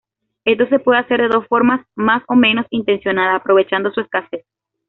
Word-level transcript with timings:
Esto 0.45 0.65
se 0.67 0.79
puede 0.79 0.97
hacer 1.01 1.21
de 1.21 1.41
forma 1.47 1.85
más 1.93 2.23
o 2.27 2.33
menos 2.33 2.65
intencionada 2.71 3.35
aprovechando 3.35 3.91
su 3.91 4.01
escasez. 4.01 4.43